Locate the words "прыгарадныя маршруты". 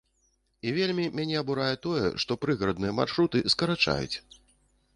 2.45-3.45